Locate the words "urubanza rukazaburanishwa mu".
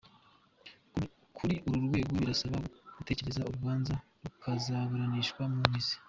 3.49-5.61